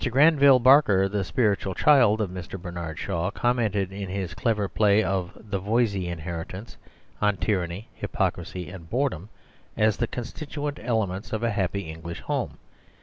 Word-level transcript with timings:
Granville 0.09 0.57
Barker, 0.57 1.07
the 1.07 1.23
spiritual 1.23 1.75
child 1.75 2.21
of 2.21 2.31
Mr. 2.31 2.59
Bernard 2.59 2.97
Shaw, 2.97 3.29
commented 3.29 3.91
in 3.93 4.09
his 4.09 4.33
clever 4.33 4.67
play 4.67 5.03
of 5.03 5.31
"The 5.35 5.59
Voysey 5.59 6.07
Inheritance" 6.07 6.75
on 7.21 7.37
tyranny, 7.37 7.87
hypocrisy 7.93 8.67
and 8.71 8.89
boredom, 8.89 9.29
as 9.77 9.97
the 9.97 10.07
constituent 10.07 10.79
elements 10.81 11.31
of 11.33 11.43
a 11.43 11.51
"happy 11.51 11.81
English 11.81 12.21
home." 12.21 12.57